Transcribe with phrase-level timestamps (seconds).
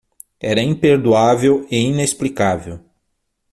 [0.39, 2.79] Era imperdoável e inexplicável.